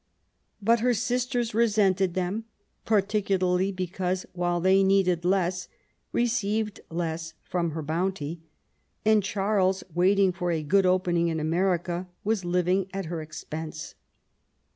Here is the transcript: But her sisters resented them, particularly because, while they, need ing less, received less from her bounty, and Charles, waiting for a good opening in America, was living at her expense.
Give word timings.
But 0.63 0.79
her 0.79 0.95
sisters 0.95 1.53
resented 1.53 2.15
them, 2.15 2.45
particularly 2.85 3.71
because, 3.71 4.25
while 4.33 4.59
they, 4.59 4.81
need 4.81 5.07
ing 5.07 5.19
less, 5.21 5.67
received 6.11 6.79
less 6.89 7.35
from 7.43 7.69
her 7.73 7.83
bounty, 7.83 8.41
and 9.05 9.21
Charles, 9.21 9.83
waiting 9.93 10.31
for 10.31 10.49
a 10.49 10.63
good 10.63 10.87
opening 10.87 11.27
in 11.27 11.39
America, 11.39 12.07
was 12.23 12.43
living 12.43 12.87
at 12.91 13.05
her 13.05 13.21
expense. 13.21 13.93